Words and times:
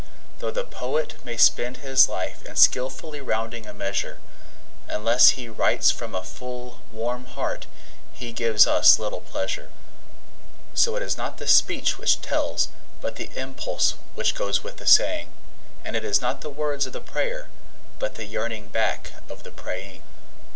Though 0.39 0.49
the 0.49 0.63
poet 0.63 1.23
may 1.23 1.37
spend 1.37 1.77
his 1.77 2.09
life 2.09 2.43
in 2.43 2.55
skilfully 2.55 3.21
rounding 3.21 3.67
a 3.67 3.71
measure, 3.71 4.19
Unless 4.87 5.37
he 5.37 5.47
writes 5.47 5.91
from 5.91 6.15
a 6.15 6.23
full, 6.23 6.79
warm 6.91 7.25
heart 7.25 7.67
he 8.11 8.33
gives 8.33 8.65
us 8.65 8.97
little 8.97 9.21
pleasure. 9.21 9.69
So 10.73 10.95
it 10.95 11.03
is 11.03 11.19
not 11.19 11.37
the 11.37 11.45
speech 11.47 11.99
which 11.99 12.19
tells, 12.19 12.69
but 12.99 13.17
the 13.17 13.29
impulse 13.35 13.91
which 14.15 14.33
goes 14.33 14.63
with 14.63 14.77
the 14.77 14.87
saying; 14.87 15.31
And 15.85 15.95
it 15.95 16.03
is 16.03 16.19
not 16.19 16.41
the 16.41 16.49
words 16.49 16.87
of 16.87 16.93
the 16.93 16.99
prayer, 16.99 17.49
but 17.99 18.15
the 18.15 18.25
yearning 18.25 18.69
back 18.69 19.11
of 19.29 19.43
the 19.43 19.51
praying. 19.51 20.01